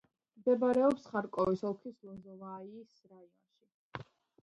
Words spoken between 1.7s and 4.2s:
ოლქის ლოზოვაიის რაიონში.